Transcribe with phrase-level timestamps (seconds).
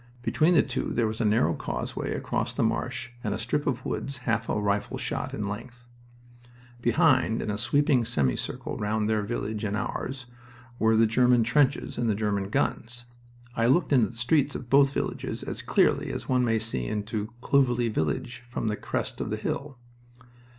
[0.23, 3.85] Between the two there was a narrow causeway across the marsh and a strip of
[3.85, 5.85] woods half a rifle shot in length.
[6.81, 10.25] Behind, in a sweeping semicircle round their village and ours,
[10.79, 13.05] were the German trenches and the German guns.
[13.55, 17.31] I looked into the streets of both villages as clearly as one may see into
[17.41, 19.77] Clovelly village from the crest of the hill.